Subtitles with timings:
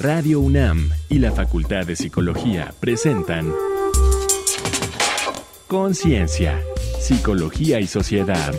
[0.00, 3.52] Radio UNAM y la Facultad de Psicología presentan
[5.68, 6.58] Conciencia,
[6.98, 8.54] Psicología y Sociedad.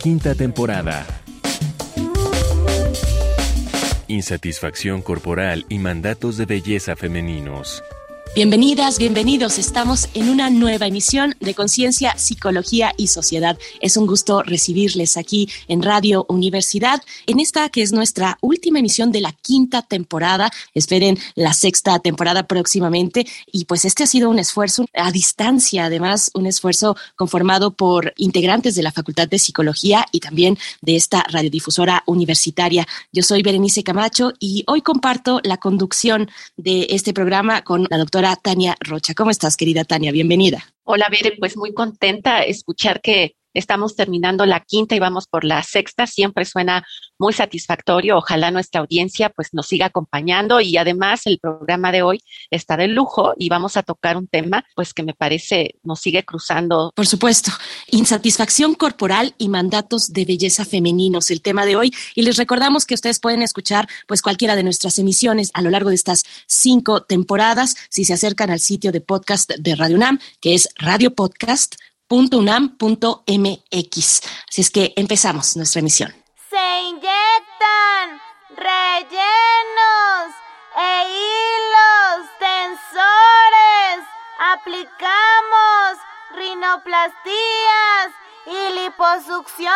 [0.00, 1.04] Quinta temporada.
[4.06, 7.82] Insatisfacción corporal y mandatos de belleza femeninos.
[8.34, 9.58] Bienvenidas, bienvenidos.
[9.58, 13.58] Estamos en una nueva emisión de Conciencia, Psicología y Sociedad.
[13.82, 19.12] Es un gusto recibirles aquí en Radio Universidad, en esta que es nuestra última emisión
[19.12, 20.50] de la quinta temporada.
[20.72, 23.26] Esperen la sexta temporada próximamente.
[23.52, 28.74] Y pues este ha sido un esfuerzo a distancia, además, un esfuerzo conformado por integrantes
[28.74, 32.88] de la Facultad de Psicología y también de esta radiodifusora universitaria.
[33.12, 38.21] Yo soy Berenice Camacho y hoy comparto la conducción de este programa con la doctora
[38.40, 39.14] Tania Rocha.
[39.14, 40.12] ¿Cómo estás, querida Tania?
[40.12, 40.62] Bienvenida.
[40.84, 45.62] Hola, Bere, pues muy contenta escuchar que Estamos terminando la quinta y vamos por la
[45.62, 46.06] sexta.
[46.06, 46.84] Siempre suena
[47.18, 48.16] muy satisfactorio.
[48.16, 52.88] Ojalá nuestra audiencia pues nos siga acompañando y además el programa de hoy está de
[52.88, 56.92] lujo y vamos a tocar un tema pues que me parece nos sigue cruzando.
[56.94, 57.50] Por supuesto,
[57.88, 61.94] insatisfacción corporal y mandatos de belleza femeninos, el tema de hoy.
[62.14, 65.90] Y les recordamos que ustedes pueden escuchar pues cualquiera de nuestras emisiones a lo largo
[65.90, 70.54] de estas cinco temporadas si se acercan al sitio de podcast de Radio UNAM, que
[70.54, 71.76] es Radio Podcast
[72.12, 73.20] .unam.mx.
[74.48, 76.14] Así es que empezamos nuestra emisión.
[76.50, 78.20] Se inyectan
[78.54, 80.34] rellenos
[80.76, 84.04] e hilos tensores.
[84.54, 85.98] Aplicamos
[86.36, 88.08] rinoplastías
[88.46, 89.72] y liposucciones.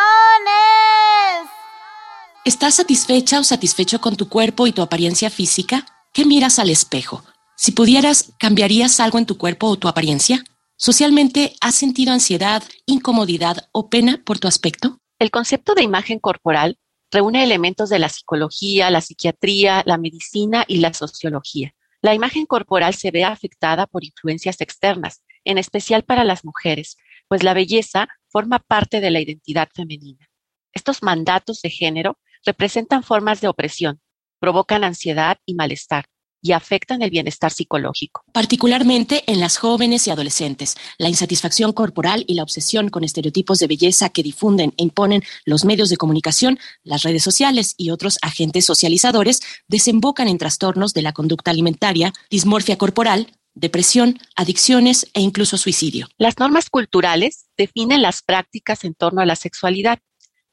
[2.45, 5.85] ¿Estás satisfecha o satisfecho con tu cuerpo y tu apariencia física?
[6.13, 7.23] ¿Qué miras al espejo?
[7.55, 10.43] Si pudieras, ¿cambiarías algo en tu cuerpo o tu apariencia?
[10.79, 14.99] Socialmente, ¿has sentido ansiedad, incomodidad o pena por tu aspecto?
[15.17, 16.77] El concepto de imagen corporal
[17.11, 21.73] reúne elementos de la psicología, la psiquiatría, la medicina y la sociología.
[22.03, 27.41] La imagen corporal se ve afectada por influencias externas, en especial para las mujeres, pues
[27.41, 30.29] la belleza forma parte de la identidad femenina.
[30.73, 33.99] Estos mandatos de género representan formas de opresión,
[34.39, 36.05] provocan ansiedad y malestar,
[36.41, 38.23] y afectan el bienestar psicológico.
[38.31, 43.67] Particularmente en las jóvenes y adolescentes, la insatisfacción corporal y la obsesión con estereotipos de
[43.67, 48.65] belleza que difunden e imponen los medios de comunicación, las redes sociales y otros agentes
[48.65, 56.07] socializadores desembocan en trastornos de la conducta alimentaria, dismorfia corporal, depresión, adicciones e incluso suicidio.
[56.17, 59.99] Las normas culturales definen las prácticas en torno a la sexualidad.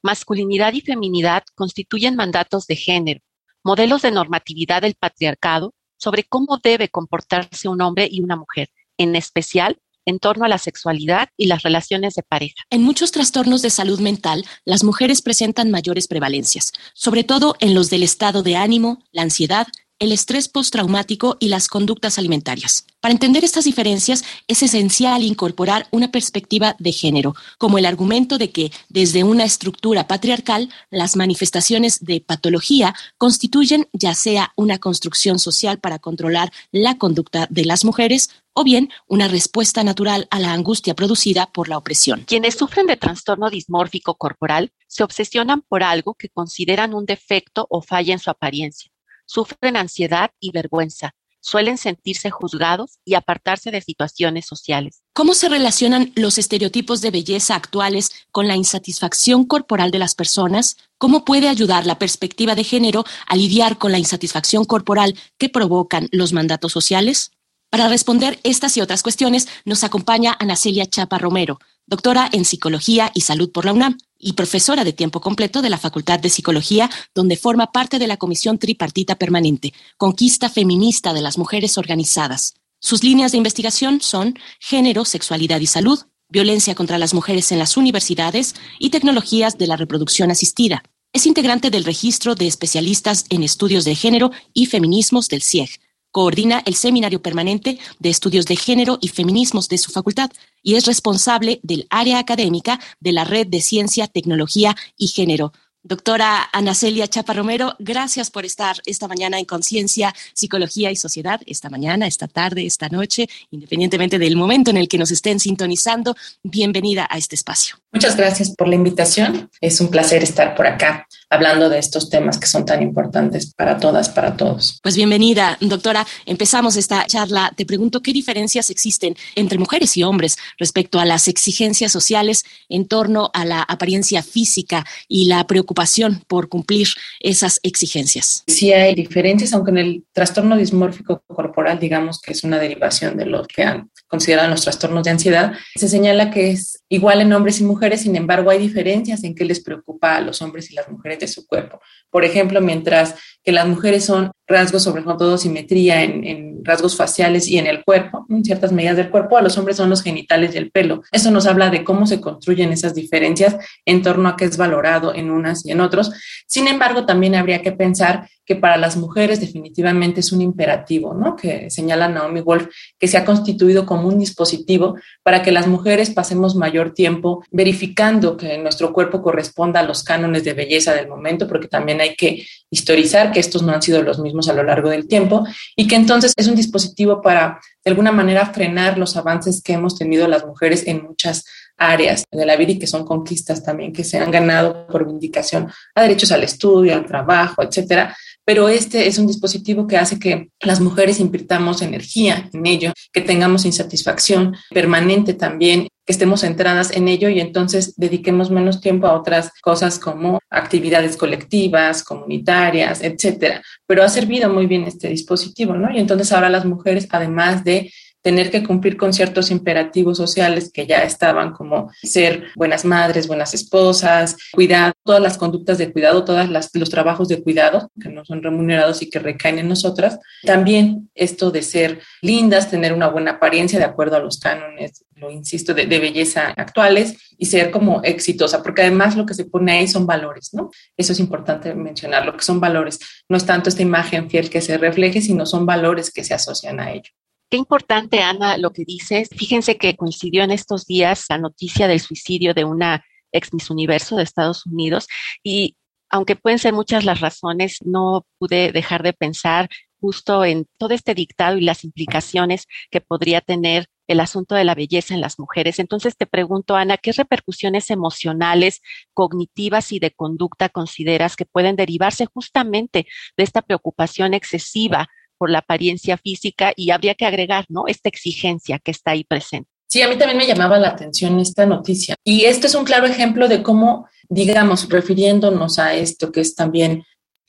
[0.02, 3.20] Masculinidad y feminidad constituyen mandatos de género
[3.64, 9.16] modelos de normatividad del patriarcado sobre cómo debe comportarse un hombre y una mujer, en
[9.16, 12.62] especial en torno a la sexualidad y las relaciones de pareja.
[12.70, 17.90] En muchos trastornos de salud mental, las mujeres presentan mayores prevalencias, sobre todo en los
[17.90, 19.66] del estado de ánimo, la ansiedad,
[19.98, 22.86] el estrés postraumático y las conductas alimentarias.
[23.00, 28.50] Para entender estas diferencias es esencial incorporar una perspectiva de género, como el argumento de
[28.50, 35.78] que desde una estructura patriarcal las manifestaciones de patología constituyen ya sea una construcción social
[35.78, 40.94] para controlar la conducta de las mujeres o bien una respuesta natural a la angustia
[40.94, 42.24] producida por la opresión.
[42.26, 47.82] Quienes sufren de trastorno dismórfico corporal se obsesionan por algo que consideran un defecto o
[47.82, 48.93] falla en su apariencia
[49.34, 55.02] sufren ansiedad y vergüenza, suelen sentirse juzgados y apartarse de situaciones sociales.
[55.12, 60.76] ¿Cómo se relacionan los estereotipos de belleza actuales con la insatisfacción corporal de las personas?
[60.98, 66.08] ¿Cómo puede ayudar la perspectiva de género a lidiar con la insatisfacción corporal que provocan
[66.12, 67.32] los mandatos sociales?
[67.70, 73.10] Para responder estas y otras cuestiones nos acompaña Ana Celia Chapa Romero, doctora en Psicología
[73.14, 76.90] y Salud por la UNAM y profesora de tiempo completo de la Facultad de Psicología,
[77.14, 82.54] donde forma parte de la Comisión Tripartita Permanente, Conquista Feminista de las Mujeres Organizadas.
[82.80, 87.76] Sus líneas de investigación son género, sexualidad y salud, violencia contra las mujeres en las
[87.76, 90.82] universidades y tecnologías de la reproducción asistida.
[91.12, 95.80] Es integrante del registro de especialistas en estudios de género y feminismos del CIEG,
[96.14, 100.30] Coordina el Seminario Permanente de Estudios de Género y Feminismos de su facultad
[100.62, 105.52] y es responsable del área académica de la Red de Ciencia, Tecnología y Género.
[105.82, 111.40] Doctora Ana Celia Chapa Romero, gracias por estar esta mañana en Conciencia, Psicología y Sociedad,
[111.46, 116.14] esta mañana, esta tarde, esta noche, independientemente del momento en el que nos estén sintonizando.
[116.44, 117.74] Bienvenida a este espacio.
[117.92, 119.50] Muchas gracias por la invitación.
[119.60, 123.78] Es un placer estar por acá hablando de estos temas que son tan importantes para
[123.78, 124.78] todas, para todos.
[124.82, 126.06] Pues bienvenida, doctora.
[126.26, 127.52] Empezamos esta charla.
[127.56, 132.86] Te pregunto qué diferencias existen entre mujeres y hombres respecto a las exigencias sociales en
[132.86, 136.88] torno a la apariencia física y la preocupación por cumplir
[137.20, 138.44] esas exigencias.
[138.46, 143.26] Sí hay diferencias, aunque en el trastorno dismórfico corporal, digamos que es una derivación de
[143.26, 147.60] lo que han considerado los trastornos de ansiedad, se señala que es igual en hombres
[147.60, 150.88] y mujeres, sin embargo hay diferencias en qué les preocupa a los hombres y las
[150.88, 151.80] mujeres de su cuerpo.
[152.10, 157.58] Por ejemplo, mientras que las mujeres son rasgos, sobre todo simetría en, rasgos faciales y
[157.58, 160.58] en el cuerpo, en ciertas medidas del cuerpo, a los hombres son los genitales y
[160.58, 161.02] el pelo.
[161.12, 165.14] Eso nos habla de cómo se construyen esas diferencias en torno a qué es valorado
[165.14, 166.10] en unas y en otros.
[166.46, 171.36] Sin embargo, también habría que pensar que para las mujeres definitivamente es un imperativo, ¿no?
[171.36, 172.68] Que señala Naomi Wolf,
[172.98, 178.36] que se ha constituido como un dispositivo para que las mujeres pasemos mayor tiempo verificando
[178.36, 182.46] que nuestro cuerpo corresponda a los cánones de belleza del momento, porque también hay que
[182.70, 185.46] historizar que estos no han sido los mismos a lo largo del tiempo
[185.76, 189.98] y que entonces es un dispositivo para de alguna manera frenar los avances que hemos
[189.98, 191.44] tenido las mujeres en muchas
[191.76, 195.70] áreas de la vida y que son conquistas también que se han ganado por vindicación
[195.94, 200.50] a derechos al estudio, al trabajo, etcétera, pero este es un dispositivo que hace que
[200.60, 207.08] las mujeres invirtamos energía en ello, que tengamos insatisfacción permanente también, que estemos centradas en
[207.08, 213.62] ello y entonces dediquemos menos tiempo a otras cosas como actividades colectivas, comunitarias, etcétera.
[213.86, 215.90] Pero ha servido muy bien este dispositivo, ¿no?
[215.94, 217.90] Y entonces ahora las mujeres, además de
[218.24, 223.52] tener que cumplir con ciertos imperativos sociales que ya estaban como ser buenas madres, buenas
[223.52, 228.42] esposas, cuidar todas las conductas de cuidado, todos los trabajos de cuidado que no son
[228.42, 230.18] remunerados y que recaen en nosotras.
[230.42, 235.30] También esto de ser lindas, tener una buena apariencia de acuerdo a los cánones, lo
[235.30, 239.72] insisto, de, de belleza actuales y ser como exitosa, porque además lo que se pone
[239.72, 240.70] ahí son valores, ¿no?
[240.96, 243.00] Eso es importante mencionar, lo que son valores.
[243.28, 246.80] No es tanto esta imagen fiel que se refleje, sino son valores que se asocian
[246.80, 247.10] a ello.
[247.54, 249.28] Qué importante, Ana, lo que dices.
[249.30, 254.16] Fíjense que coincidió en estos días la noticia del suicidio de una ex Miss Universo
[254.16, 255.06] de Estados Unidos
[255.44, 255.76] y
[256.10, 259.68] aunque pueden ser muchas las razones, no pude dejar de pensar
[260.00, 264.74] justo en todo este dictado y las implicaciones que podría tener el asunto de la
[264.74, 265.78] belleza en las mujeres.
[265.78, 272.26] Entonces te pregunto, Ana, ¿qué repercusiones emocionales, cognitivas y de conducta consideras que pueden derivarse
[272.26, 275.08] justamente de esta preocupación excesiva
[275.50, 277.84] la apariencia física y habría que agregar, ¿no?
[277.86, 279.68] Esta exigencia que está ahí presente.
[279.86, 282.16] Sí, a mí también me llamaba la atención esta noticia.
[282.24, 287.04] Y esto es un claro ejemplo de cómo, digamos, refiriéndonos a esto que es también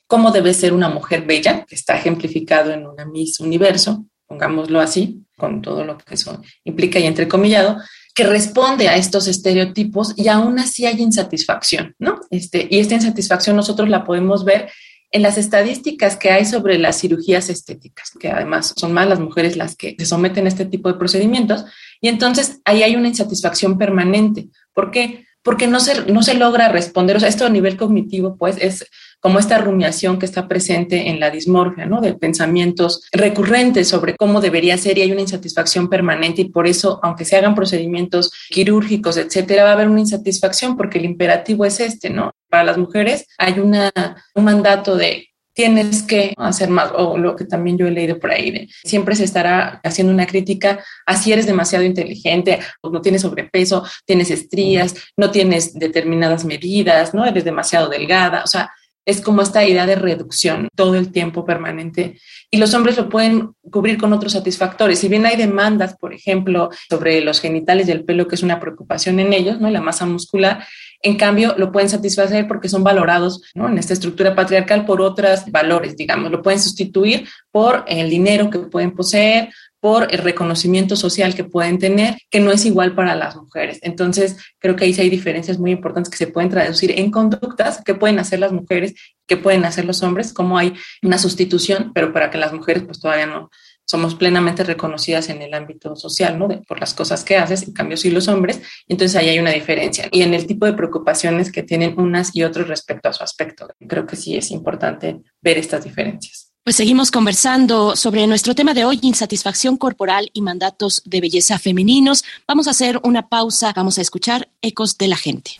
[0.06, 5.24] cómo debe ser una mujer bella, que está ejemplificado en una Miss Universo, pongámoslo así,
[5.36, 7.78] con todo lo que eso implica y entrecomillado,
[8.14, 12.20] que responde a estos estereotipos y aún así hay insatisfacción, ¿no?
[12.30, 14.70] Este, y esta insatisfacción nosotros la podemos ver
[15.10, 19.56] en las estadísticas que hay sobre las cirugías estéticas, que además son más las mujeres
[19.56, 21.64] las que se someten a este tipo de procedimientos,
[22.00, 24.48] y entonces ahí hay una insatisfacción permanente.
[24.74, 25.26] ¿Por qué?
[25.42, 28.86] Porque no se, no se logra responder, esto a nivel cognitivo, pues es
[29.20, 32.00] como esta rumiación que está presente en la dismorfia, ¿no?
[32.00, 37.00] De pensamientos recurrentes sobre cómo debería ser y hay una insatisfacción permanente y por eso,
[37.02, 41.80] aunque se hagan procedimientos quirúrgicos, etcétera, va a haber una insatisfacción porque el imperativo es
[41.80, 42.32] este, ¿no?
[42.48, 43.90] Para las mujeres hay una,
[44.34, 48.30] un mandato de tienes que hacer más, o lo que también yo he leído por
[48.30, 53.22] ahí, siempre se estará haciendo una crítica a si eres demasiado inteligente, o no tienes
[53.22, 58.70] sobrepeso, tienes estrías, no tienes determinadas medidas, no eres demasiado delgada, o sea,
[59.06, 62.18] es como esta idea de reducción todo el tiempo permanente
[62.50, 64.98] y los hombres lo pueden cubrir con otros satisfactores.
[64.98, 68.60] Si bien hay demandas, por ejemplo, sobre los genitales y el pelo, que es una
[68.60, 69.70] preocupación en ellos, ¿no?
[69.70, 70.66] la masa muscular,
[71.02, 73.68] en cambio lo pueden satisfacer porque son valorados ¿no?
[73.68, 78.58] en esta estructura patriarcal por otros valores, digamos, lo pueden sustituir por el dinero que
[78.58, 79.50] pueden poseer
[79.86, 83.78] por el reconocimiento social que pueden tener, que no es igual para las mujeres.
[83.82, 87.84] Entonces, creo que ahí sí hay diferencias muy importantes que se pueden traducir en conductas
[87.84, 88.96] que pueden hacer las mujeres,
[89.28, 90.74] que pueden hacer los hombres, como hay
[91.04, 93.48] una sustitución, pero para que las mujeres pues todavía no
[93.84, 96.48] somos plenamente reconocidas en el ámbito social, ¿no?
[96.66, 100.08] por las cosas que haces, en cambio sí los hombres, entonces ahí hay una diferencia.
[100.10, 103.68] Y en el tipo de preocupaciones que tienen unas y otros respecto a su aspecto,
[103.86, 106.55] creo que sí es importante ver estas diferencias.
[106.66, 112.24] Pues seguimos conversando sobre nuestro tema de hoy, insatisfacción corporal y mandatos de belleza femeninos.
[112.48, 115.52] Vamos a hacer una pausa, vamos a escuchar Ecos de la Gente.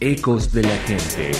[0.00, 1.32] Ecos de la Gente.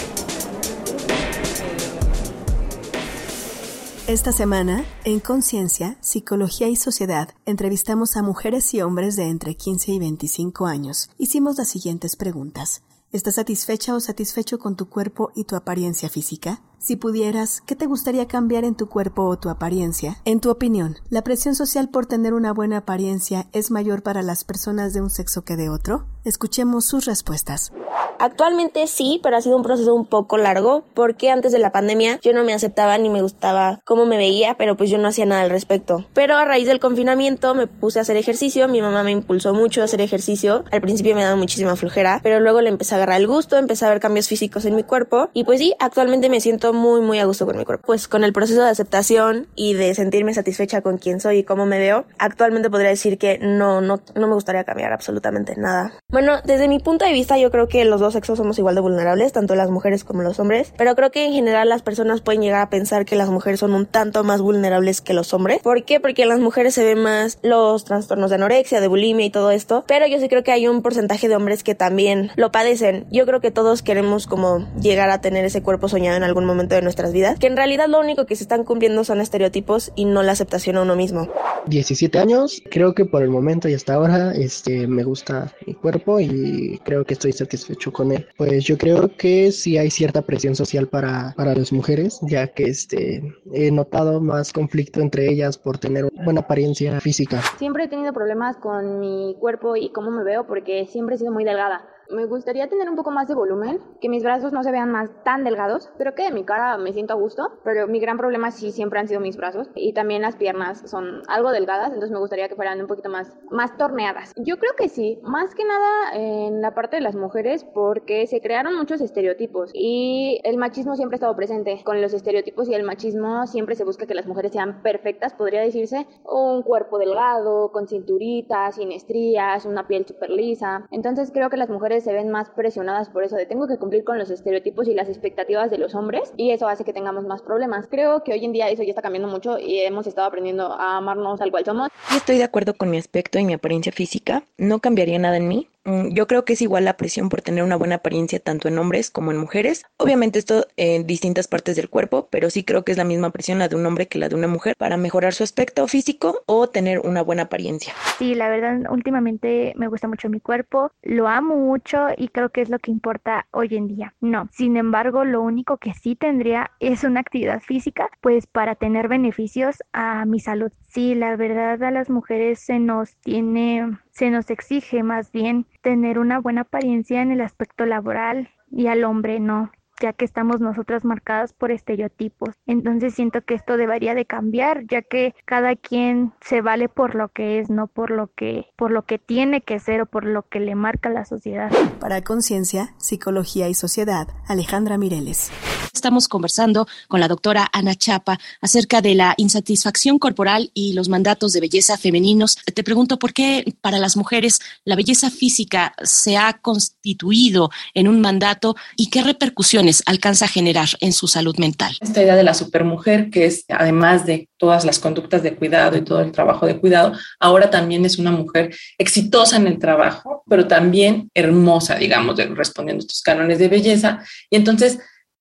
[4.07, 9.91] Esta semana, en Conciencia, Psicología y Sociedad, entrevistamos a mujeres y hombres de entre 15
[9.91, 11.11] y 25 años.
[11.19, 12.81] Hicimos las siguientes preguntas.
[13.11, 16.63] ¿Estás satisfecha o satisfecho con tu cuerpo y tu apariencia física?
[16.81, 20.21] Si pudieras, ¿qué te gustaría cambiar en tu cuerpo o tu apariencia?
[20.23, 24.45] En tu opinión, ¿la presión social por tener una buena apariencia es mayor para las
[24.45, 26.05] personas de un sexo que de otro?
[26.23, 27.73] Escuchemos sus respuestas.
[28.19, 32.19] Actualmente sí, pero ha sido un proceso un poco largo porque antes de la pandemia
[32.21, 35.25] yo no me aceptaba ni me gustaba cómo me veía, pero pues yo no hacía
[35.25, 36.05] nada al respecto.
[36.13, 39.81] Pero a raíz del confinamiento me puse a hacer ejercicio, mi mamá me impulsó mucho
[39.81, 40.65] a hacer ejercicio.
[40.71, 43.85] Al principio me daba muchísima flojera, pero luego le empecé a agarrar el gusto, empecé
[43.85, 47.19] a ver cambios físicos en mi cuerpo y pues sí, actualmente me siento muy muy
[47.19, 47.85] a gusto con mi cuerpo.
[47.85, 51.65] Pues con el proceso de aceptación y de sentirme satisfecha con quién soy y cómo
[51.65, 55.93] me veo, actualmente podría decir que no no no me gustaría cambiar absolutamente nada.
[56.09, 58.81] Bueno, desde mi punto de vista yo creo que los dos sexos somos igual de
[58.81, 62.41] vulnerables, tanto las mujeres como los hombres, pero creo que en general las personas pueden
[62.41, 65.61] llegar a pensar que las mujeres son un tanto más vulnerables que los hombres.
[65.61, 65.99] ¿Por qué?
[65.99, 69.51] Porque en las mujeres se ven más los trastornos de anorexia, de bulimia y todo
[69.51, 73.07] esto, pero yo sí creo que hay un porcentaje de hombres que también lo padecen.
[73.11, 76.58] Yo creo que todos queremos como llegar a tener ese cuerpo soñado en algún momento
[76.67, 80.05] de nuestras vidas, que en realidad lo único que se están cumpliendo son estereotipos y
[80.05, 81.27] no la aceptación a uno mismo.
[81.67, 86.19] 17 años, creo que por el momento y hasta ahora este me gusta mi cuerpo
[86.19, 88.27] y creo que estoy satisfecho con él.
[88.37, 92.63] Pues yo creo que sí hay cierta presión social para, para las mujeres, ya que
[92.63, 93.21] este,
[93.53, 97.41] he notado más conflicto entre ellas por tener una buena apariencia física.
[97.57, 101.31] Siempre he tenido problemas con mi cuerpo y cómo me veo porque siempre he sido
[101.31, 101.85] muy delgada.
[102.11, 105.11] Me gustaría tener un poco más de volumen, que mis brazos no se vean más
[105.23, 105.91] tan delgados.
[105.99, 108.99] Creo que de mi cara me siento a gusto, pero mi gran problema sí siempre
[108.99, 112.55] han sido mis brazos y también las piernas son algo delgadas, entonces me gustaría que
[112.55, 114.33] fueran un poquito más, más torneadas.
[114.37, 118.41] Yo creo que sí, más que nada en la parte de las mujeres porque se
[118.41, 122.83] crearon muchos estereotipos y el machismo siempre ha estado presente con los estereotipos y el
[122.83, 127.87] machismo siempre se busca que las mujeres sean perfectas, podría decirse, un cuerpo delgado, con
[127.87, 130.87] cinturitas, sin estrías, una piel súper lisa.
[130.89, 134.03] Entonces creo que las mujeres se ven más presionadas por eso de tengo que cumplir
[134.03, 137.41] con los estereotipos y las expectativas de los hombres y eso hace que tengamos más
[137.41, 137.87] problemas.
[137.87, 140.97] Creo que hoy en día eso ya está cambiando mucho y hemos estado aprendiendo a
[140.97, 141.89] amarnos al cual somos.
[142.15, 144.43] estoy de acuerdo con mi aspecto y mi apariencia física.
[144.57, 145.67] No cambiaría nada en mí.
[145.85, 148.77] Mm, yo creo que es igual la presión por tener una buena apariencia tanto en
[148.77, 149.83] hombres como en mujeres.
[149.97, 153.59] Obviamente esto en distintas partes del cuerpo, pero sí creo que es la misma presión
[153.59, 156.67] la de un hombre que la de una mujer para mejorar su aspecto físico o
[156.69, 157.93] tener una buena apariencia.
[158.17, 162.61] Sí, la verdad últimamente me gusta mucho mi cuerpo, lo amo mucho y creo que
[162.61, 164.13] es lo que importa hoy en día.
[164.19, 169.07] No, sin embargo, lo único que sí tendría es una actividad física, pues para tener
[169.07, 170.71] beneficios a mi salud.
[170.87, 176.19] Sí, la verdad a las mujeres se nos tiene se nos exige más bien tener
[176.19, 181.05] una buena apariencia en el aspecto laboral y al hombre no ya que estamos nosotras
[181.05, 182.55] marcadas por estereotipos.
[182.65, 187.29] Entonces siento que esto debería de cambiar, ya que cada quien se vale por lo
[187.29, 190.43] que es, no por lo que por lo que tiene que ser o por lo
[190.43, 191.71] que le marca la sociedad.
[191.99, 195.51] Para Conciencia, Psicología y Sociedad, Alejandra Mireles.
[195.93, 201.51] Estamos conversando con la doctora Ana Chapa acerca de la insatisfacción corporal y los mandatos
[201.53, 202.57] de belleza femeninos.
[202.73, 208.21] Te pregunto por qué para las mujeres la belleza física se ha constituido en un
[208.21, 211.97] mandato y qué repercusiones alcanza a generar en su salud mental.
[212.01, 216.01] Esta idea de la supermujer, que es además de todas las conductas de cuidado y
[216.01, 220.67] todo el trabajo de cuidado, ahora también es una mujer exitosa en el trabajo, pero
[220.67, 224.23] también hermosa, digamos, respondiendo a estos cánones de belleza.
[224.49, 224.99] Y entonces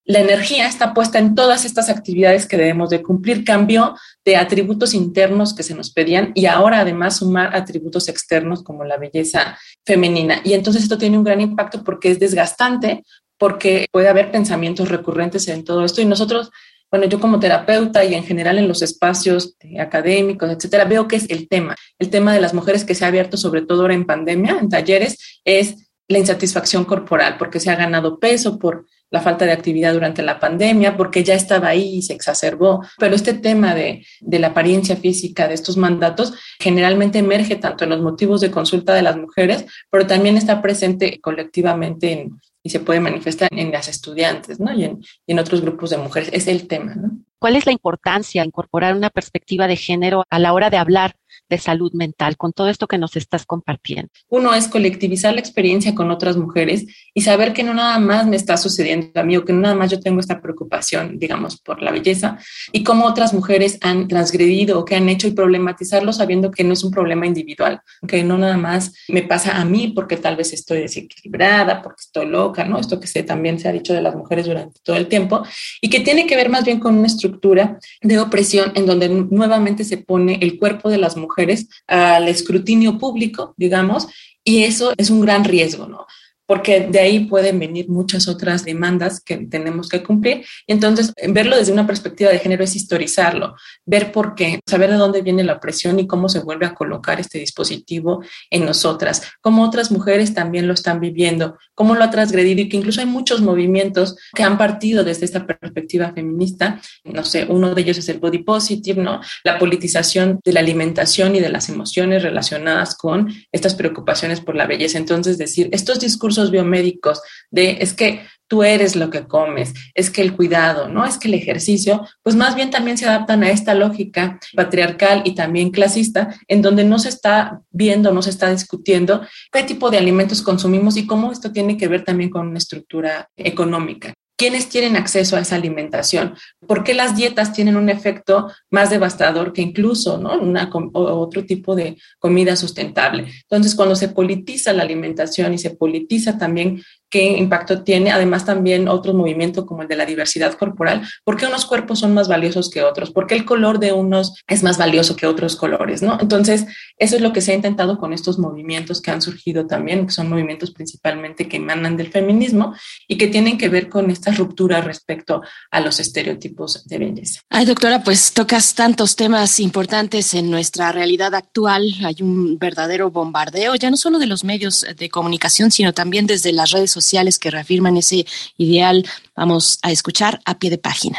[0.09, 4.95] la energía está puesta en todas estas actividades que debemos de cumplir, cambio de atributos
[4.95, 10.41] internos que se nos pedían y ahora además sumar atributos externos como la belleza femenina.
[10.45, 13.05] Y entonces esto tiene un gran impacto porque es desgastante,
[13.39, 16.51] porque puede haber pensamientos recurrentes en todo esto y nosotros,
[16.91, 21.31] bueno, yo como terapeuta y en general en los espacios académicos, etcétera, veo que es
[21.31, 21.77] el tema.
[21.99, 24.69] El tema de las mujeres que se ha abierto, sobre todo ahora en pandemia, en
[24.69, 29.93] talleres, es la insatisfacción corporal, porque se ha ganado peso por la falta de actividad
[29.93, 32.85] durante la pandemia, porque ya estaba ahí y se exacerbó.
[32.99, 37.91] Pero este tema de, de, la apariencia física, de estos mandatos, generalmente emerge tanto en
[37.91, 42.81] los motivos de consulta de las mujeres, pero también está presente colectivamente en, y se
[42.81, 44.73] puede manifestar en las estudiantes, ¿no?
[44.73, 46.31] Y en, otros grupos de mujeres.
[46.33, 47.11] Es el tema, ¿no?
[47.39, 51.15] ¿Cuál es la importancia de incorporar una perspectiva de género a la hora de hablar
[51.49, 54.11] de salud mental con todo esto que nos estás compartiendo?
[54.29, 58.37] Uno es colectivizar la experiencia con otras mujeres y saber que no nada más me
[58.37, 61.83] está sucediendo a mí o que no nada más yo tengo esta preocupación, digamos, por
[61.83, 62.39] la belleza
[62.73, 66.73] y cómo otras mujeres han transgredido o que han hecho y problematizarlo sabiendo que no
[66.73, 70.53] es un problema individual, que no nada más me pasa a mí porque tal vez
[70.53, 72.79] estoy desequilibrada, porque estoy loca, ¿no?
[72.79, 75.43] Esto que se, también se ha dicho de las mujeres durante todo el tiempo
[75.81, 79.85] y que tiene que ver más bien con una estructura de opresión en donde nuevamente
[79.85, 81.38] se pone el cuerpo de las mujeres
[81.87, 84.09] al escrutinio público, digamos,
[84.45, 86.07] y eso es un gran riesgo, ¿no?
[86.49, 90.47] Porque de ahí pueden venir muchas otras demandas que tenemos que cumplir.
[90.67, 95.21] Entonces, verlo desde una perspectiva de género es historizarlo, ver por qué, saber de dónde
[95.21, 99.91] viene la presión y cómo se vuelve a colocar este dispositivo en nosotras, cómo otras
[99.91, 104.17] mujeres también lo están viviendo, cómo lo ha transgredido y que incluso hay muchos movimientos
[104.35, 106.81] que han partido desde esta perspectiva feminista.
[107.05, 109.21] No sé, uno de ellos es el body positive, ¿no?
[109.45, 114.67] La politización de la alimentación y de las emociones relacionadas con estas preocupaciones por la
[114.67, 114.97] belleza.
[114.97, 120.23] Entonces, decir, estos discursos biomédicos de es que tú eres lo que comes, es que
[120.23, 121.05] el cuidado, ¿no?
[121.05, 125.35] Es que el ejercicio, pues más bien también se adaptan a esta lógica patriarcal y
[125.35, 129.21] también clasista, en donde no se está viendo, no se está discutiendo
[129.53, 133.29] qué tipo de alimentos consumimos y cómo esto tiene que ver también con una estructura
[133.37, 134.15] económica.
[134.39, 136.37] ¿Quiénes tienen acceso a esa alimentación?
[136.65, 140.39] ¿Por qué las dietas tienen un efecto más devastador que incluso ¿no?
[140.39, 143.27] Una, otro tipo de comida sustentable?
[143.43, 148.87] Entonces, cuando se politiza la alimentación y se politiza también qué impacto tiene, además también
[148.87, 152.71] otro movimiento como el de la diversidad corporal, ¿por qué unos cuerpos son más valiosos
[152.71, 153.11] que otros?
[153.11, 156.03] ¿Por qué el color de unos es más valioso que otros colores?
[156.03, 156.17] ¿no?
[156.21, 156.67] Entonces,
[156.97, 160.13] eso es lo que se ha intentado con estos movimientos que han surgido también, que
[160.13, 162.75] son movimientos principalmente que emanan del feminismo
[163.09, 167.41] y que tienen que ver con esta ruptura respecto a los estereotipos de belleza.
[167.51, 171.95] Ay, doctora, pues tocas tantos temas importantes en nuestra realidad actual.
[172.05, 176.53] Hay un verdadero bombardeo, ya no solo de los medios de comunicación, sino también desde
[176.53, 179.07] las redes sociales que reafirman ese ideal.
[179.37, 181.19] Vamos a escuchar a pie de página.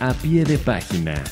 [0.00, 1.22] A pie de página.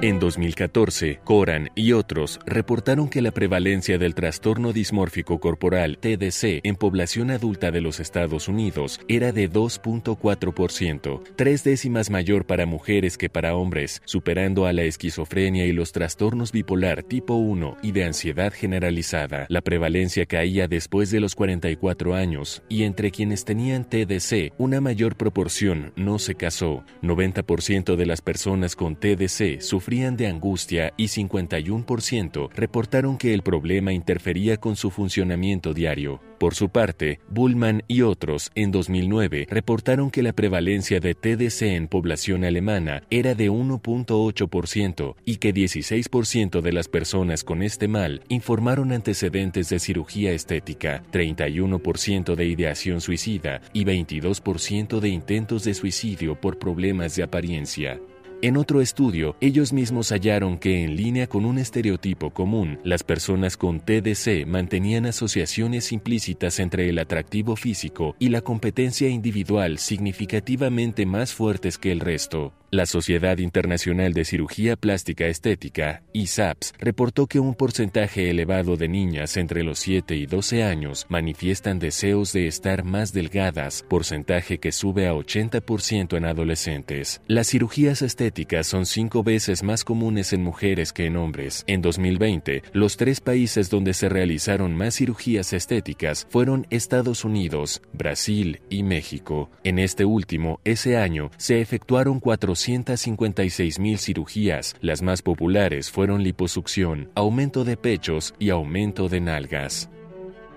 [0.00, 6.76] En 2014, Coran y otros reportaron que la prevalencia del trastorno dismórfico corporal TDC en
[6.76, 13.28] población adulta de los Estados Unidos era de 2.4%, tres décimas mayor para mujeres que
[13.28, 18.52] para hombres, superando a la esquizofrenia y los trastornos bipolar tipo 1 y de ansiedad
[18.52, 19.46] generalizada.
[19.48, 25.16] La prevalencia caía después de los 44 años y entre quienes tenían TDC, una mayor
[25.16, 26.84] proporción no se casó.
[27.02, 33.94] 90% de las personas con TDC sufrieron de angustia y 51% reportaron que el problema
[33.94, 36.20] interfería con su funcionamiento diario.
[36.38, 41.88] Por su parte, Bullman y otros en 2009 reportaron que la prevalencia de TDC en
[41.88, 48.92] población alemana era de 1.8% y que 16% de las personas con este mal informaron
[48.92, 56.58] antecedentes de cirugía estética, 31% de ideación suicida y 22% de intentos de suicidio por
[56.58, 57.98] problemas de apariencia.
[58.40, 63.56] En otro estudio, ellos mismos hallaron que en línea con un estereotipo común, las personas
[63.56, 71.34] con TDC mantenían asociaciones implícitas entre el atractivo físico y la competencia individual significativamente más
[71.34, 72.52] fuertes que el resto.
[72.70, 79.38] La Sociedad Internacional de Cirugía Plástica Estética, ISAPS, reportó que un porcentaje elevado de niñas
[79.38, 85.08] entre los 7 y 12 años manifiestan deseos de estar más delgadas, porcentaje que sube
[85.08, 87.22] a 80% en adolescentes.
[87.26, 88.27] Las cirugías estéticas
[88.62, 91.64] son cinco veces más comunes en mujeres que en hombres.
[91.66, 98.60] En 2020, los tres países donde se realizaron más cirugías estéticas fueron Estados Unidos, Brasil
[98.70, 99.50] y México.
[99.64, 104.76] En este último, ese año, se efectuaron 400 256 mil cirugías.
[104.80, 109.90] Las más populares fueron liposucción, aumento de pechos y aumento de nalgas.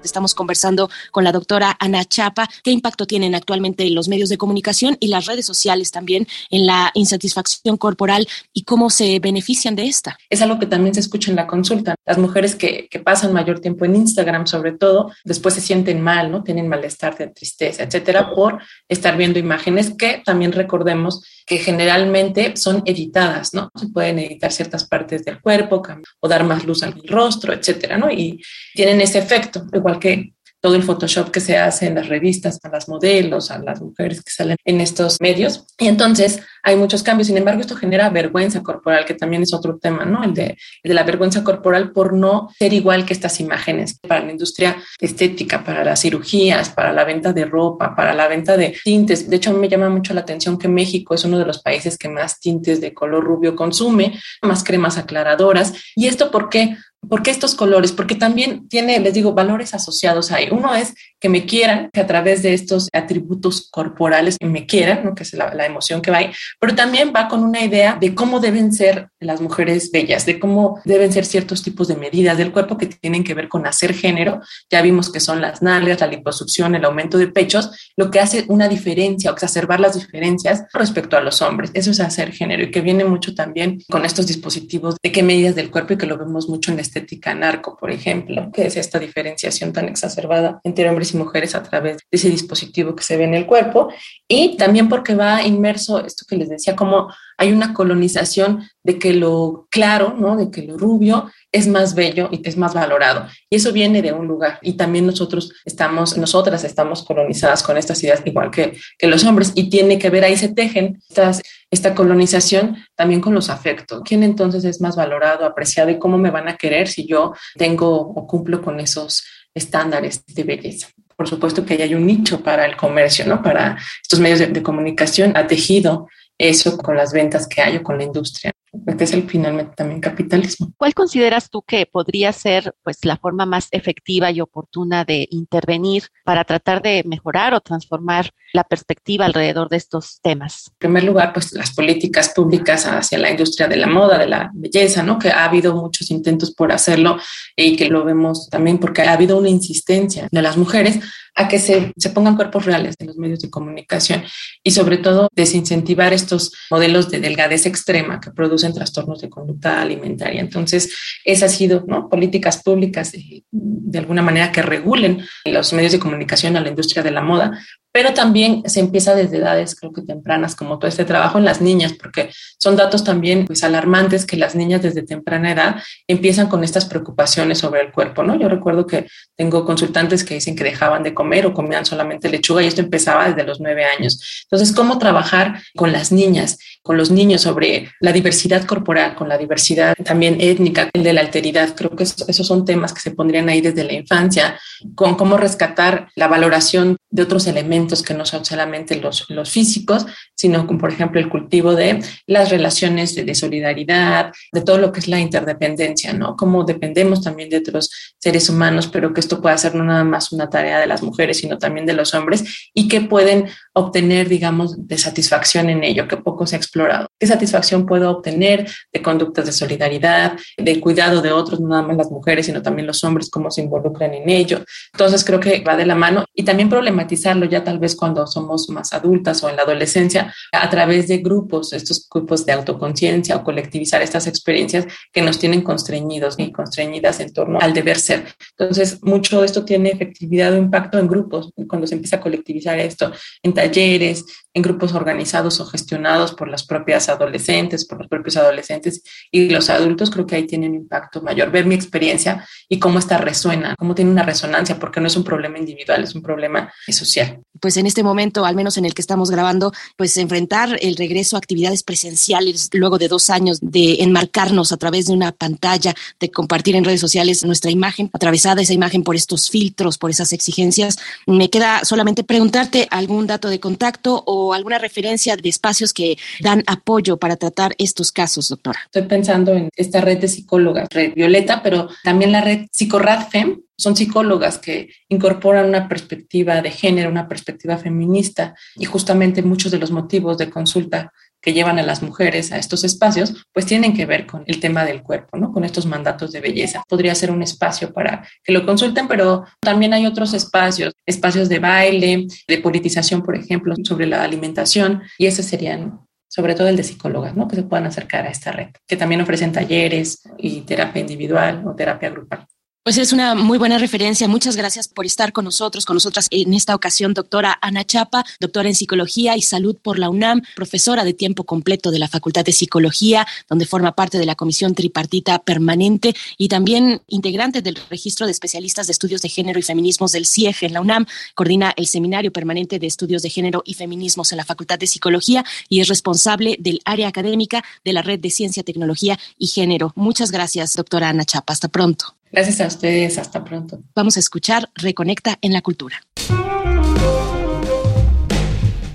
[0.04, 2.50] Estamos conversando con la doctora Ana Chapa.
[2.64, 6.92] ¿Qué impacto tienen actualmente los medios de comunicación y las redes sociales también en la
[6.94, 10.18] insatisfacción corporal y cómo se benefician de esta?
[10.30, 11.96] Es algo que también se escucha en la consulta.
[12.06, 16.32] Las mujeres que, que pasan mayor tiempo en Instagram, sobre todo, después se sienten mal,
[16.32, 16.44] ¿no?
[16.44, 22.84] Tienen malestar, de tristeza, etcétera, por estar viendo imágenes que también recordemos que generalmente son
[22.86, 23.72] editadas, ¿no?
[23.76, 25.82] Se pueden editar ciertas partes del cuerpo
[26.20, 28.10] o dar más luz al rostro, etcétera, ¿no?
[28.12, 28.42] Y
[28.74, 32.70] tienen ese efecto, igual que todo el Photoshop que se hace en las revistas a
[32.70, 35.66] las modelos, a las mujeres que salen en estos medios.
[35.80, 37.28] Y entonces hay muchos cambios.
[37.28, 40.24] Sin embargo, esto genera vergüenza corporal, que también es otro tema, ¿no?
[40.24, 44.78] El de, la vergüenza corporal por no ser igual que estas imágenes para la industria
[45.00, 49.30] estética, para las cirugías, para la venta de ropa, para la venta de tintes.
[49.30, 52.10] De hecho, me llama mucho la atención que México es uno de los países que
[52.10, 55.74] más tintes de color rubio consume, más cremas aclaradoras.
[55.96, 56.78] ¿Y esto por qué?
[57.08, 57.92] ¿Por qué estos colores?
[57.92, 60.50] Porque también tiene, les digo, valores asociados ahí.
[60.52, 65.16] Uno es que me quieran, que a través de estos atributos corporales me quieran, ¿no?
[65.16, 68.16] que es la, la emoción que va ahí, pero también va con una idea de
[68.16, 72.52] cómo deben ser las mujeres bellas, de cómo deben ser ciertos tipos de medidas del
[72.52, 74.42] cuerpo que tienen que ver con hacer género.
[74.70, 78.46] Ya vimos que son las nalgas, la liposucción, el aumento de pechos, lo que hace
[78.48, 81.70] una diferencia o exacerbar las diferencias respecto a los hombres.
[81.76, 85.54] Eso es hacer género y que viene mucho también con estos dispositivos de qué medidas
[85.54, 88.76] del cuerpo y que lo vemos mucho en la estética narco, por ejemplo, que es
[88.76, 93.18] esta diferenciación tan exacerbada entre hombres y mujeres a través de ese dispositivo que se
[93.18, 93.92] ve en el cuerpo
[94.28, 97.10] y también porque va inmerso esto que les decía, como
[97.42, 100.38] hay una colonización de que lo claro, ¿no?
[100.38, 103.28] de que lo rubio es más bello y es más valorado.
[103.50, 104.60] Y eso viene de un lugar.
[104.62, 109.54] Y también nosotros estamos, nosotras estamos colonizadas con estas ideas igual que, que los hombres.
[109.56, 114.02] Y tiene que ver, ahí se tejen estas, esta colonización también con los afectos.
[114.06, 118.02] ¿Quién entonces es más valorado, apreciado y cómo me van a querer si yo tengo
[118.02, 119.24] o cumplo con esos
[119.56, 120.90] estándares de belleza?
[121.22, 123.44] Por supuesto que hay un nicho para el comercio, ¿no?
[123.44, 127.84] Para estos medios de, de comunicación, ha tejido eso con las ventas que hay o
[127.84, 128.51] con la industria,
[128.98, 130.74] que es el finalmente también capitalismo.
[130.78, 136.04] ¿Cuál consideras tú que podría ser pues la forma más efectiva y oportuna de intervenir
[136.24, 140.70] para tratar de mejorar o transformar la perspectiva alrededor de estos temas?
[140.72, 144.50] En primer lugar, pues las políticas públicas hacia la industria de la moda, de la
[144.54, 145.20] belleza, ¿no?
[145.20, 147.18] Que ha habido muchos intentos por hacerlo
[147.56, 151.00] y que lo vemos también porque ha habido una insistencia de las mujeres
[151.36, 154.24] a que se, se, pongan cuerpos reales en los medios de comunicación
[154.64, 160.42] y sobre todo desincentivar estos modelos de delgadez extrema que producen trastornos de conducta alimentaria.
[160.42, 162.10] Entonces, esas han sido ¿no?
[162.10, 167.04] políticas públicas de, de alguna manera que regulen los medios de comunicación a la industria
[167.04, 167.60] de la moda
[167.92, 171.62] pero también se empieza desde edades creo que tempranas, como todo este trabajo en las
[171.62, 175.76] niñas, porque son datos también pues alarmantes que las niñas desde temprana edad
[176.08, 178.40] empiezan con estas preocupaciones sobre el cuerpo, ¿no?
[178.40, 182.64] Yo recuerdo que tengo consultantes que dicen que dejaban de comer o comían solamente lechuga
[182.64, 184.44] y esto empezaba desde los nueve años.
[184.44, 189.38] Entonces, ¿cómo trabajar con las niñas, con los niños sobre la diversidad corporal, con la
[189.38, 191.76] diversidad también étnica, de la alteridad?
[191.76, 194.60] Creo que esos, esos son temas que se pondrían ahí desde la infancia,
[194.96, 200.06] con cómo rescatar la valoración de otros elementos que no son solamente los, los físicos,
[200.36, 204.92] sino como por ejemplo el cultivo de las relaciones de, de, solidaridad, de todo lo
[204.92, 206.36] que es la interdependencia, ¿no?
[206.36, 210.32] Cómo dependemos también de otros seres humanos, pero que esto pueda ser no nada más
[210.32, 214.88] una tarea de las mujeres, sino también de los hombres y que pueden obtener, digamos,
[214.88, 217.08] de satisfacción en ello, que se ha explorado.
[217.20, 221.98] ¿Qué satisfacción puedo obtener de conductas de solidaridad, de cuidado de otros, no nada más
[221.98, 224.64] las mujeres, sino también los hombres, cómo se involucran en ello?
[224.94, 228.70] Entonces creo que va de la mano y también problematizarlo ya tal vez cuando somos
[228.70, 233.44] más adultas o en la adolescencia a través de grupos, estos grupos de autoconciencia o
[233.44, 238.26] colectivizar estas experiencias que nos tienen constreñidos y constreñidas en torno al deber ser.
[238.58, 242.80] Entonces, mucho de esto tiene efectividad o impacto en grupos, cuando se empieza a colectivizar
[242.80, 243.12] esto,
[243.44, 249.04] en talleres, en grupos organizados o gestionados por las propias adolescentes, por los propios adolescentes
[249.32, 251.52] y los adultos, creo que ahí tiene un impacto mayor.
[251.52, 255.24] Ver mi experiencia y cómo esta resuena, cómo tiene una resonancia, porque no es un
[255.24, 257.40] problema individual, es un problema social.
[257.60, 261.36] Pues en este momento, al menos en el que estamos grabando, pues enfrentar el regreso
[261.36, 266.32] a actividades presenciales luego de dos años de enmarcarnos a través de una pantalla, de
[266.32, 270.98] compartir en redes sociales nuestra imagen, atravesada esa imagen por estos filtros, por esas exigencias.
[271.28, 276.64] Me queda solamente preguntarte algún dato de contacto o alguna referencia de espacios que dan
[276.68, 278.80] apoyo para tratar estos casos, doctora?
[278.86, 283.96] Estoy pensando en esta red de psicólogas, Red Violeta, pero también la red Psicoradfem, son
[283.96, 289.90] psicólogas que incorporan una perspectiva de género, una perspectiva feminista y justamente muchos de los
[289.90, 294.26] motivos de consulta que llevan a las mujeres a estos espacios, pues tienen que ver
[294.26, 295.52] con el tema del cuerpo, ¿no?
[295.52, 296.84] Con estos mandatos de belleza.
[296.88, 301.60] Podría ser un espacio para que lo consulten, pero también hay otros espacios, espacios de
[301.60, 306.84] baile, de politización, por ejemplo, sobre la alimentación, y esos serían sobre todo el de
[306.84, 307.48] psicólogas, ¿no?
[307.48, 311.76] Que se puedan acercar a esta red, que también ofrecen talleres y terapia individual o
[311.76, 312.48] terapia grupal.
[312.84, 314.28] Pues es una muy buena referencia.
[314.28, 318.70] Muchas gracias por estar con nosotros, con nosotras en esta ocasión, doctora Ana Chapa, doctora
[318.70, 322.54] en Psicología y Salud por la UNAM, profesora de tiempo completo de la Facultad de
[322.54, 328.32] Psicología, donde forma parte de la Comisión Tripartita Permanente y también integrante del Registro de
[328.32, 331.06] Especialistas de Estudios de Género y Feminismos del CIEG en la UNAM.
[331.36, 335.46] Coordina el Seminario Permanente de Estudios de Género y Feminismos en la Facultad de Psicología
[335.70, 339.94] y es responsable del área académica de la Red de Ciencia, Tecnología y Género.
[339.96, 341.54] Muchas gracias, doctora Ana Chapa.
[341.54, 342.16] Hasta pronto.
[342.32, 343.82] Gracias a ustedes, hasta pronto.
[343.94, 345.98] Vamos a escuchar Reconecta en la Cultura.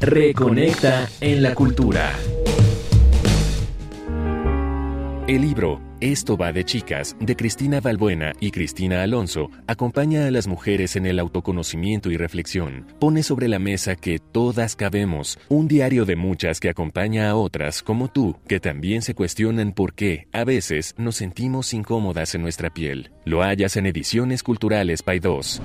[0.01, 2.13] Reconecta en la Cultura.
[5.27, 10.47] El libro Esto va de chicas de Cristina Balbuena y Cristina Alonso acompaña a las
[10.47, 12.87] mujeres en el autoconocimiento y reflexión.
[13.01, 17.83] Pone sobre la mesa que todas cabemos, un diario de muchas que acompaña a otras
[17.83, 22.71] como tú, que también se cuestionan por qué a veces nos sentimos incómodas en nuestra
[22.71, 23.11] piel.
[23.25, 25.61] Lo hallas en Ediciones Culturales 2.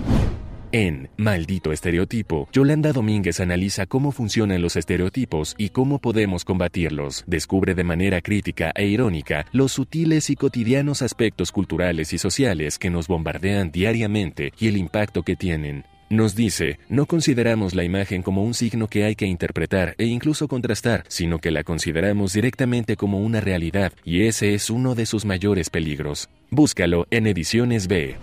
[0.74, 7.26] En Maldito Estereotipo, Yolanda Domínguez analiza cómo funcionan los estereotipos y cómo podemos combatirlos.
[7.28, 12.90] Descubre de manera crítica e irónica los sutiles y cotidianos aspectos culturales y sociales que
[12.90, 15.84] nos bombardean diariamente y el impacto que tienen.
[16.10, 20.48] Nos dice, no consideramos la imagen como un signo que hay que interpretar e incluso
[20.48, 25.26] contrastar, sino que la consideramos directamente como una realidad, y ese es uno de sus
[25.26, 26.30] mayores peligros.
[26.50, 28.16] Búscalo en Ediciones B.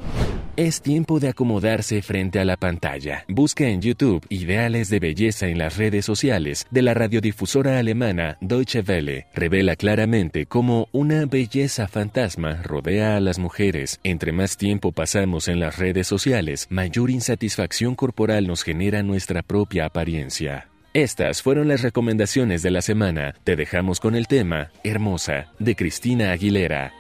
[0.59, 3.25] Es tiempo de acomodarse frente a la pantalla.
[3.29, 8.81] Busca en YouTube Ideales de Belleza en las redes sociales de la radiodifusora alemana Deutsche
[8.81, 9.29] Welle.
[9.37, 14.01] Revela claramente cómo una belleza fantasma rodea a las mujeres.
[14.03, 19.85] Entre más tiempo pasamos en las redes sociales, mayor insatisfacción corporal nos genera nuestra propia
[19.85, 20.66] apariencia.
[20.92, 23.37] Estas fueron las recomendaciones de la semana.
[23.44, 26.92] Te dejamos con el tema Hermosa de Cristina Aguilera.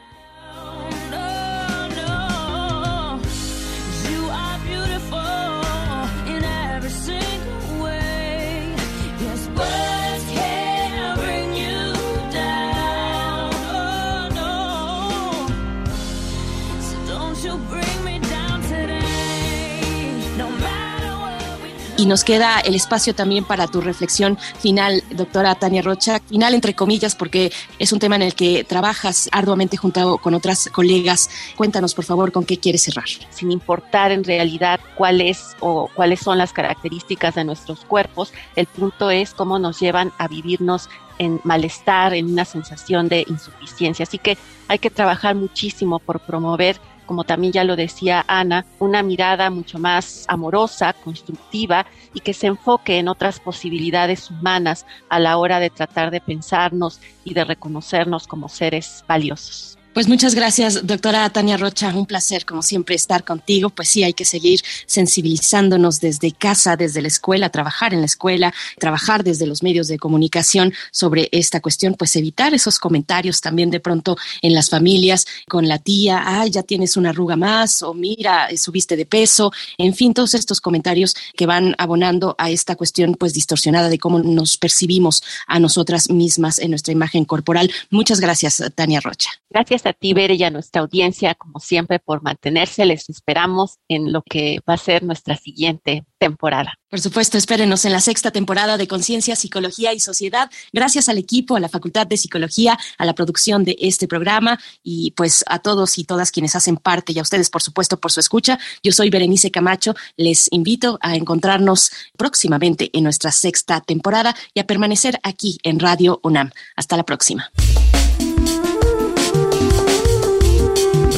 [22.08, 27.14] Nos queda el espacio también para tu reflexión final, doctora Tania Rocha, final entre comillas,
[27.14, 31.30] porque es un tema en el que trabajas arduamente junto con otras colegas.
[31.56, 33.08] Cuéntanos, por favor, con qué quieres cerrar.
[33.30, 38.66] Sin importar en realidad cuál es o cuáles son las características de nuestros cuerpos, el
[38.66, 44.04] punto es cómo nos llevan a vivirnos en malestar, en una sensación de insuficiencia.
[44.04, 49.02] Así que hay que trabajar muchísimo por promover como también ya lo decía Ana, una
[49.02, 55.38] mirada mucho más amorosa, constructiva y que se enfoque en otras posibilidades humanas a la
[55.38, 59.77] hora de tratar de pensarnos y de reconocernos como seres valiosos.
[59.98, 61.92] Pues muchas gracias, doctora Tania Rocha.
[61.92, 63.68] Un placer, como siempre, estar contigo.
[63.70, 68.54] Pues sí, hay que seguir sensibilizándonos desde casa, desde la escuela, trabajar en la escuela,
[68.78, 73.80] trabajar desde los medios de comunicación sobre esta cuestión, pues evitar esos comentarios también de
[73.80, 78.50] pronto en las familias con la tía, ay, ya tienes una arruga más, o mira,
[78.56, 83.34] subiste de peso, en fin, todos estos comentarios que van abonando a esta cuestión pues
[83.34, 87.68] distorsionada de cómo nos percibimos a nosotras mismas en nuestra imagen corporal.
[87.90, 89.30] Muchas gracias, Tania Rocha.
[89.50, 92.84] Gracias a ti, Bere, y a nuestra audiencia, como siempre, por mantenerse.
[92.84, 96.74] Les esperamos en lo que va a ser nuestra siguiente temporada.
[96.90, 100.50] Por supuesto, espérenos en la sexta temporada de Conciencia, Psicología y Sociedad.
[100.72, 105.10] Gracias al equipo, a la Facultad de Psicología, a la producción de este programa y
[105.12, 108.20] pues a todos y todas quienes hacen parte y a ustedes, por supuesto, por su
[108.20, 108.58] escucha.
[108.82, 109.94] Yo soy Berenice Camacho.
[110.16, 116.20] Les invito a encontrarnos próximamente en nuestra sexta temporada y a permanecer aquí en Radio
[116.22, 116.50] UNAM.
[116.74, 117.50] Hasta la próxima.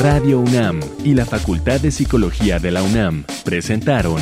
[0.03, 4.17] Radio UNAM y la Facultad de Psicología de la UNAM presentaron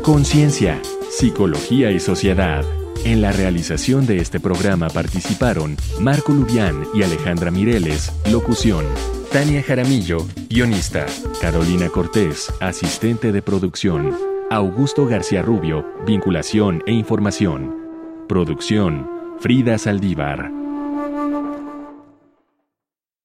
[0.00, 2.64] Conciencia, Psicología y Sociedad.
[3.04, 8.84] En la realización de este programa participaron Marco Lubián y Alejandra Mireles, locución.
[9.32, 11.06] Tania Jaramillo, guionista.
[11.40, 14.16] Carolina Cortés, asistente de producción.
[14.48, 17.74] Augusto García Rubio, vinculación e información.
[18.28, 19.10] Producción,
[19.40, 20.65] Frida Saldívar.